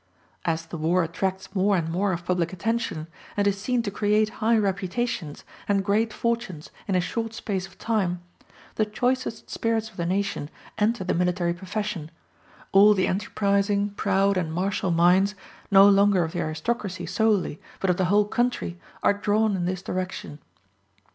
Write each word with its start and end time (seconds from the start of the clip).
As 0.45 0.65
the 0.65 0.79
war 0.79 1.03
attracts 1.03 1.53
more 1.53 1.77
and 1.77 1.87
more 1.87 2.11
of 2.11 2.25
public 2.25 2.51
attention, 2.51 3.05
and 3.37 3.45
is 3.45 3.61
seen 3.61 3.83
to 3.83 3.91
create 3.91 4.29
high 4.41 4.57
reputations 4.57 5.43
and 5.69 5.85
great 5.85 6.11
fortunes 6.11 6.71
in 6.87 6.95
a 6.95 6.99
short 6.99 7.35
space 7.35 7.67
of 7.67 7.77
time, 7.77 8.19
the 8.77 8.83
choicest 8.87 9.51
spirits 9.51 9.91
of 9.91 9.97
the 9.97 10.07
nation 10.07 10.49
enter 10.79 11.03
the 11.03 11.13
military 11.13 11.53
profession: 11.53 12.09
all 12.71 12.95
the 12.95 13.05
enterprising, 13.05 13.91
proud, 13.91 14.37
and 14.37 14.51
martial 14.53 14.89
minds, 14.89 15.35
no 15.69 15.87
longer 15.87 16.23
of 16.23 16.31
the 16.31 16.39
aristocracy 16.39 17.05
solely, 17.05 17.61
but 17.79 17.91
of 17.91 17.97
the 17.97 18.05
whole 18.05 18.25
country, 18.25 18.79
are 19.03 19.13
drawn 19.13 19.55
in 19.55 19.65
this 19.65 19.83
direction. 19.83 20.39